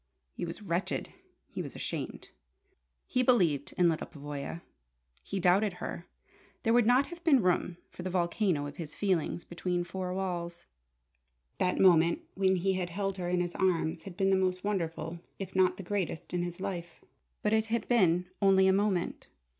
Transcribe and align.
He 0.33 0.45
was 0.45 0.63
wretched. 0.63 1.13
He 1.45 1.61
was 1.61 1.75
ashamed. 1.75 2.29
He 3.05 3.21
believed 3.21 3.75
in 3.77 3.87
Lyda 3.87 4.07
Pavoya. 4.07 4.63
He 5.21 5.39
doubted 5.39 5.73
her. 5.73 6.07
There 6.63 6.73
would 6.73 6.87
not 6.87 7.05
have 7.09 7.23
been 7.23 7.43
room 7.43 7.77
for 7.91 8.01
the 8.01 8.09
volcano 8.09 8.65
of 8.65 8.77
his 8.77 8.95
feelings 8.95 9.43
between 9.43 9.83
four 9.83 10.11
walls. 10.15 10.65
That 11.59 11.77
moment 11.77 12.21
when 12.33 12.55
he 12.55 12.73
had 12.73 12.89
held 12.89 13.17
her 13.17 13.29
in 13.29 13.41
his 13.41 13.53
arms 13.53 14.01
had 14.01 14.17
been 14.17 14.31
the 14.31 14.35
most 14.37 14.63
wonderful 14.63 15.19
if 15.37 15.55
not 15.55 15.77
the 15.77 15.83
greatest 15.83 16.33
in 16.33 16.41
his 16.41 16.59
life. 16.59 17.03
But 17.43 17.53
it 17.53 17.65
had 17.67 17.87
been 17.87 18.25
only 18.41 18.65
a 18.67 18.73
moment. 18.73 19.27